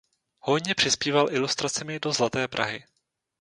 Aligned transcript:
Hojně 0.39 0.75
přispíval 0.75 1.33
ilustracemi 1.33 1.99
do 1.99 2.13
Zlaté 2.13 2.47
Prahy. 2.47 2.83